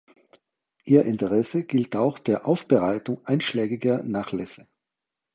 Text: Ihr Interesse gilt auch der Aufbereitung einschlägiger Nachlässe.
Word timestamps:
Ihr 0.83 1.05
Interesse 1.05 1.63
gilt 1.63 1.95
auch 1.95 2.17
der 2.17 2.47
Aufbereitung 2.47 3.23
einschlägiger 3.27 4.01
Nachlässe. 4.01 4.67